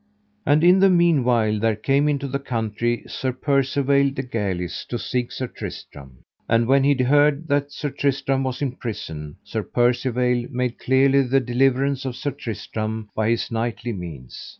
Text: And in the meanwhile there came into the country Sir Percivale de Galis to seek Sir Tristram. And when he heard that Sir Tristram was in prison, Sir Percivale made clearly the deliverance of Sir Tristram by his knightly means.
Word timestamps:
And 0.47 0.63
in 0.63 0.79
the 0.79 0.89
meanwhile 0.89 1.59
there 1.59 1.75
came 1.75 2.09
into 2.09 2.27
the 2.27 2.39
country 2.39 3.03
Sir 3.05 3.31
Percivale 3.31 4.09
de 4.09 4.23
Galis 4.23 4.83
to 4.85 4.97
seek 4.97 5.31
Sir 5.31 5.45
Tristram. 5.45 6.23
And 6.49 6.65
when 6.65 6.83
he 6.83 6.95
heard 7.03 7.47
that 7.49 7.71
Sir 7.71 7.91
Tristram 7.91 8.43
was 8.43 8.63
in 8.63 8.71
prison, 8.77 9.35
Sir 9.43 9.61
Percivale 9.61 10.47
made 10.49 10.79
clearly 10.79 11.21
the 11.21 11.39
deliverance 11.39 12.03
of 12.03 12.15
Sir 12.15 12.31
Tristram 12.31 13.11
by 13.15 13.29
his 13.29 13.51
knightly 13.51 13.93
means. 13.93 14.49